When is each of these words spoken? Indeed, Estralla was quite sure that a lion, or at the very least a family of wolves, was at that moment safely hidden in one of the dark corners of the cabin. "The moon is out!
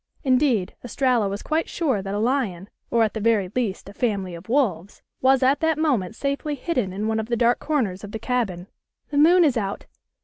Indeed, 0.23 0.73
Estralla 0.83 1.29
was 1.29 1.43
quite 1.43 1.69
sure 1.69 2.01
that 2.01 2.15
a 2.15 2.17
lion, 2.17 2.71
or 2.89 3.03
at 3.03 3.13
the 3.13 3.19
very 3.19 3.51
least 3.53 3.87
a 3.87 3.93
family 3.93 4.33
of 4.33 4.49
wolves, 4.49 5.03
was 5.21 5.43
at 5.43 5.59
that 5.59 5.77
moment 5.77 6.15
safely 6.15 6.55
hidden 6.55 6.91
in 6.91 7.07
one 7.07 7.19
of 7.19 7.27
the 7.27 7.37
dark 7.37 7.59
corners 7.59 8.03
of 8.03 8.11
the 8.11 8.17
cabin. 8.17 8.65
"The 9.11 9.19
moon 9.19 9.43
is 9.45 9.57
out! 9.57 9.85